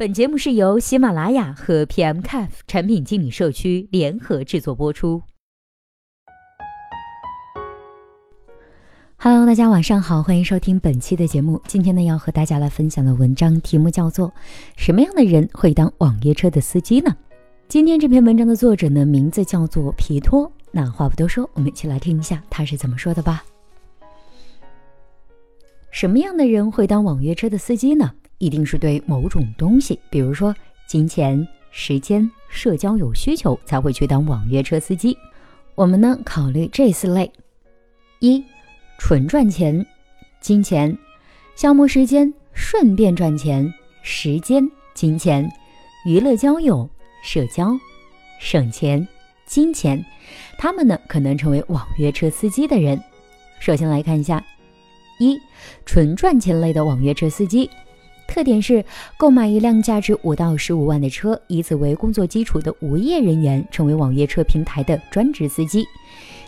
[0.00, 5.20] 本节目是由喜马拉雅和 PM Cafe 产品经理社区联合制作播出。
[9.18, 11.60] Hello，大家晚上好，欢迎收听本期的节目。
[11.66, 14.28] 今天呢，要和大家来分享的文章题目叫做
[14.74, 17.10] 《什么样的人会当网约车的司机呢？》
[17.68, 20.50] 今天这篇文章的作者呢，名字叫做皮托。
[20.70, 23.44] 那话不多说，我们一起来听一下他是怎么说的吧。
[25.90, 28.12] 什么样的人会当网约车的司机呢？
[28.40, 30.54] 一定是对某种东西，比如说
[30.88, 35.16] 金钱、时间、社交有需求，才会去当网约车司机。
[35.74, 37.30] 我们呢，考虑这四类：
[38.18, 38.42] 一、
[38.98, 39.86] 纯赚钱，
[40.40, 40.90] 金钱；
[41.54, 43.72] 消磨时间，顺便赚钱，
[44.02, 45.46] 时间、金钱；
[46.06, 46.88] 娱乐交友，
[47.22, 47.78] 社交，
[48.40, 49.06] 省钱，
[49.44, 50.02] 金钱。
[50.58, 52.98] 他们呢，可能成为网约车司机的人。
[53.60, 54.42] 首先来看一下，
[55.18, 55.38] 一、
[55.84, 57.68] 纯赚钱类的网约车司机。
[58.30, 58.82] 特点是
[59.18, 65.84] 购买一辆价值五到十五万的车，以此为工作基础的无业人员成为网约车平台的专职司机。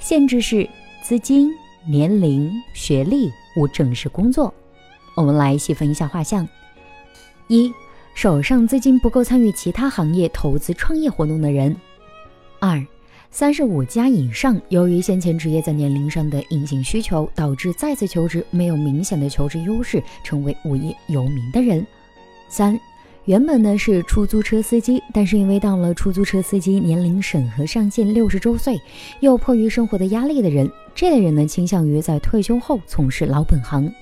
[0.00, 0.66] 限制是
[1.02, 1.52] 资金、
[1.86, 4.52] 年龄、学历，无正式工作。
[5.14, 6.48] 我们来细分一下画像：
[7.48, 7.70] 一、
[8.14, 11.74] 手上资金不够参与其他行业投资创业活动的人；
[12.58, 12.82] 二。
[13.38, 21.86] 三十五加以上，由于先前职业在年龄上的隐形需求，导致再次求职没有明显的求职优势，成为无业游民的人。
[22.48, 22.80] 三，
[23.26, 28.80] 原本呢是出租车司机，但是因为到了出租车司机年龄审核上限六十周岁，
[29.20, 33.92] 又迫于生活的压力的人，这类人呢倾向于在退休后从事老本行。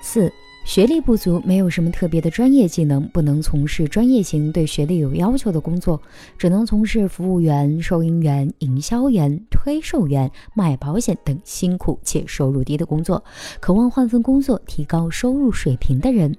[0.00, 0.28] 四。
[0.66, 6.02] 学历不足，没有什么特别的专业技能，不能从事专业型、对学历有要求的工作，
[6.36, 13.22] 只能从事服务员、收银员、营销员、推售员、卖保险等辛苦且收入低的工作，
[13.60, 16.36] 渴望换份工作提高收入水平的人。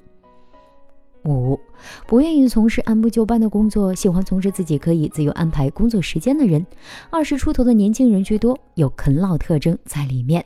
[1.24, 1.58] 五，
[2.06, 6.64] 不愿意从事按部就班的工作，喜欢从事自己可以自由安排工作时间的人。
[7.10, 10.46] 二十出头的年轻人居多，有啃老特征在里面。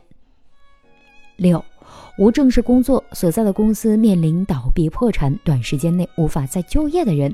[1.36, 1.66] 六。
[2.18, 7.34] 无正式工作，所在的公司面临倒闭破产，短时间内无法再就业的人。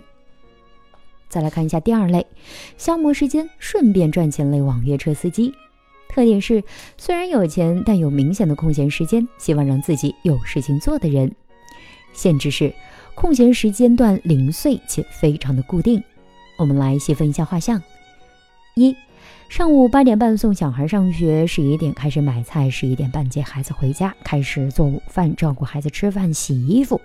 [1.29, 2.25] 再来看一下第二类，
[2.77, 5.53] 消磨时间、顺便赚钱类网约车司机。
[6.07, 6.63] 特点是
[6.97, 11.35] 虽然有钱，但有明显的空闲时间，希望让自己有事情做的人。
[12.13, 12.73] 限制是
[13.13, 16.01] 空闲时间段零碎且非常的固定。
[16.57, 17.81] 我们来细分一下画像：
[18.75, 18.95] 一。
[19.49, 26.99] 上午八点半送小孩上学，十一点开始买菜，十一点半接孩子回家，开始做午饭，照顾孩子吃饭、洗衣服。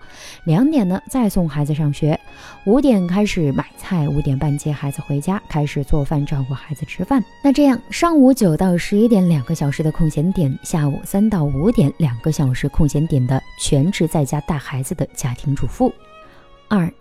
[0.44, 2.18] 两点呢再送孩子上学，
[2.66, 7.24] 五点开始买菜，五点半接孩子回家，开始做饭，照顾孩子吃饭。
[7.44, 15.92] 那这样，上午九到十一点两个小时的空闲点，下午三到五点两个小时空闲点的全职在家带孩子的家庭主妇。
[16.68, 16.92] 二。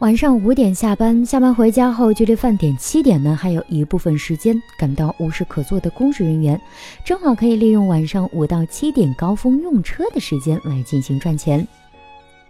[0.00, 6.60] 晚上五点下班，下班回家后，距离饭点七点呢，还有一部分时间，感到无事可做的公职人员，
[7.02, 11.66] 正好可以利用晚上五到七点高峰用车的时间来进行赚钱。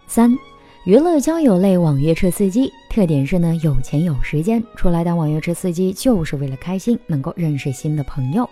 [0.07, 0.37] 三、
[0.83, 8.49] 娱乐交友类网约车司机，特点是呢有钱有时间，出来当网约车司机就是为了开心，能够认识新的朋友。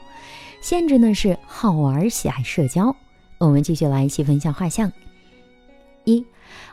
[0.62, 2.96] 限制呢是好玩，喜爱社交。
[3.40, 4.90] 我们继续来细分一下画像。
[6.06, 6.26] 一。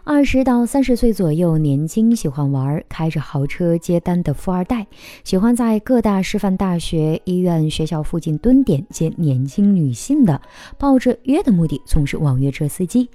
[0.05, 4.87] 二十到三十岁左右，年轻喜欢玩，开着豪车接单的富二代，
[5.25, 10.41] 喜欢在各大师范大学、医院、学校附近蹲点接年轻女性的，
[10.79, 13.09] 抱着约的目的从事网约车司机。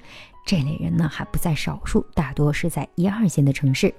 [0.46, 3.94] 这类人呢还不在少数，大多是在一二线的城市。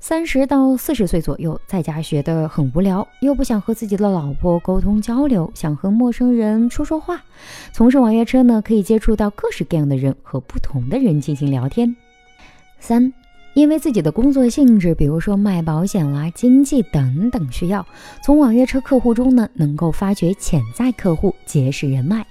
[0.00, 7.22] 三十到四十岁左右，在家学得很无聊，又不想和自己的老婆沟通交流，想和陌生人说说话。
[7.70, 11.94] 从事网约车呢，可以接触到各式各样的人和不同的人进行聊天。
[12.78, 13.12] 三，
[13.52, 17.86] 因为自己的工作性质，比如说卖保险啦、经济等等需要，
[18.24, 22.26] 从网约车客户中呢，能够发掘潜在客户，结识人脉。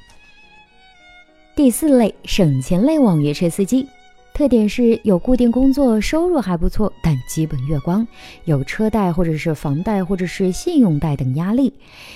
[1.56, 3.88] 第四类，省钱类网约车司机。
[4.34, 8.08] 特点是有固定工作，收入还不错，但基本月光，
[8.46, 11.74] 有车贷或者是房贷或者是信用贷等压力。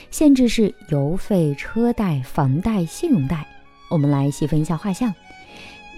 [0.10, 3.46] 限制是油费、车贷、房贷、信用贷。
[3.90, 5.14] 我们来细分一下画像：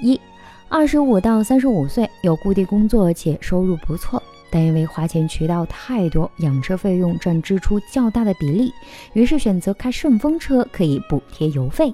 [0.01, 0.19] 一、
[0.67, 8.73] 二十五到三十五岁，有固定工作且收入不错，但因为花钱渠道太多，养车费用占支出较大的比例，
[9.13, 11.93] 于是选择开顺风车，可以补贴油费。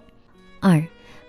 [0.62, 0.82] 二。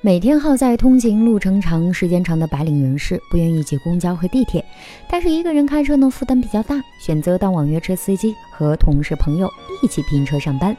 [0.04, 4.64] 每天耗在通勤路程长、时间长的白领人士不愿意挤公交和地铁，
[5.08, 9.48] 但是一个人开车呢负担比较大，选择当网约车司机，和同事朋友
[9.80, 10.76] 一起拼车上班。